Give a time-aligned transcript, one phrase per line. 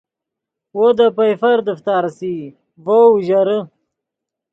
[0.77, 2.33] وو دے پئیفر دیفا ریسئے
[2.85, 3.59] ڤؤ اوژرے